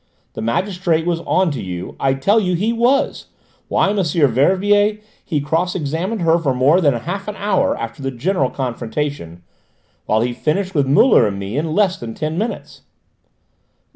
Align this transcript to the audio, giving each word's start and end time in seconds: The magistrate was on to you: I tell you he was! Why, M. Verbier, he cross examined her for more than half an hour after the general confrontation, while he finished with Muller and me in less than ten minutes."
The 0.33 0.41
magistrate 0.41 1.05
was 1.05 1.19
on 1.27 1.51
to 1.51 1.61
you: 1.61 1.95
I 1.99 2.15
tell 2.15 2.39
you 2.39 2.55
he 2.55 2.73
was! 2.73 3.27
Why, 3.67 3.91
M. 3.91 4.01
Verbier, 4.03 4.97
he 5.23 5.41
cross 5.41 5.75
examined 5.75 6.23
her 6.23 6.39
for 6.39 6.55
more 6.55 6.81
than 6.81 6.95
half 6.95 7.27
an 7.27 7.35
hour 7.35 7.77
after 7.77 8.01
the 8.01 8.09
general 8.09 8.49
confrontation, 8.49 9.43
while 10.07 10.21
he 10.21 10.33
finished 10.33 10.73
with 10.73 10.87
Muller 10.87 11.27
and 11.27 11.37
me 11.37 11.55
in 11.55 11.75
less 11.75 11.97
than 11.99 12.15
ten 12.15 12.35
minutes." 12.35 12.81